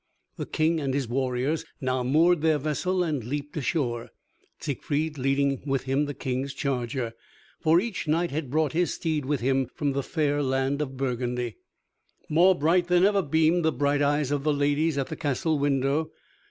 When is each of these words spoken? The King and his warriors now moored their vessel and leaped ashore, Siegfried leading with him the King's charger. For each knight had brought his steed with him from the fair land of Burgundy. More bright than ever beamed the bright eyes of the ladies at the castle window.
The 0.37 0.47
King 0.47 0.79
and 0.79 0.95
his 0.95 1.07
warriors 1.07 1.63
now 1.79 2.01
moored 2.01 2.41
their 2.41 2.57
vessel 2.57 3.03
and 3.03 3.23
leaped 3.23 3.55
ashore, 3.55 4.09
Siegfried 4.59 5.19
leading 5.19 5.61
with 5.63 5.83
him 5.83 6.05
the 6.05 6.15
King's 6.15 6.55
charger. 6.55 7.13
For 7.59 7.79
each 7.79 8.07
knight 8.07 8.31
had 8.31 8.49
brought 8.49 8.71
his 8.73 8.91
steed 8.95 9.25
with 9.25 9.41
him 9.41 9.67
from 9.75 9.91
the 9.91 10.01
fair 10.01 10.41
land 10.41 10.81
of 10.81 10.97
Burgundy. 10.97 11.57
More 12.29 12.55
bright 12.55 12.87
than 12.87 13.05
ever 13.05 13.21
beamed 13.21 13.63
the 13.63 13.71
bright 13.71 14.01
eyes 14.01 14.31
of 14.31 14.43
the 14.43 14.53
ladies 14.55 14.97
at 14.97 15.05
the 15.09 15.15
castle 15.15 15.59
window. 15.59 16.09